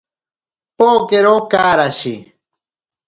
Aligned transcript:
Pokero 0.77 1.33
karashi. 1.51 2.15